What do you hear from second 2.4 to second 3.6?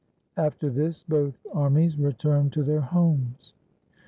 to their homes.